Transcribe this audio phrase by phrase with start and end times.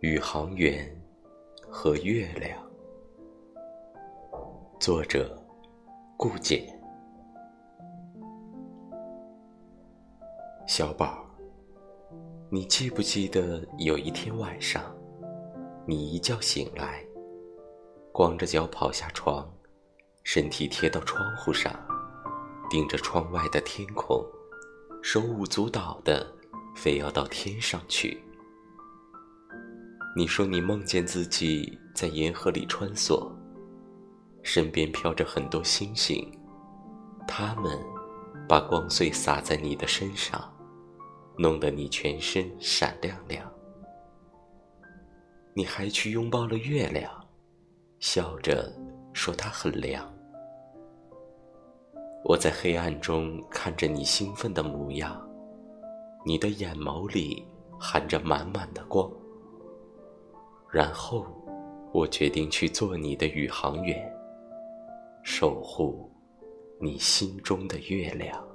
[0.00, 0.90] 宇航员
[1.68, 2.58] 和月亮，
[4.80, 5.38] 作者
[6.16, 6.64] 顾简。
[10.66, 11.22] 小宝，
[12.48, 14.82] 你记不记得有一天晚上，
[15.86, 17.04] 你一觉醒来，
[18.10, 19.46] 光着脚跑下床，
[20.24, 21.78] 身体贴到窗户上，
[22.70, 24.24] 盯着窗外的天空，
[25.02, 26.26] 手舞足蹈的，
[26.74, 28.18] 非要到天上去。
[30.16, 33.30] 你说你梦见自己在银河里穿梭，
[34.42, 36.36] 身边飘着很多星星，
[37.28, 37.78] 它们
[38.48, 40.52] 把光碎洒在你的身上，
[41.38, 43.48] 弄得你全身闪亮亮。
[45.54, 47.08] 你还去拥抱了月亮，
[48.00, 48.68] 笑着
[49.12, 50.12] 说它很凉。
[52.24, 55.24] 我在黑暗中看着你兴奋的模样，
[56.26, 57.46] 你的眼眸里
[57.78, 59.08] 含着满满的光。
[60.72, 61.26] 然后，
[61.92, 64.08] 我决定去做你的宇航员，
[65.24, 66.08] 守护
[66.80, 68.49] 你心中的月亮。